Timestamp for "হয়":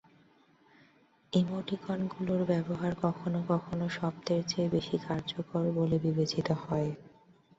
6.63-6.89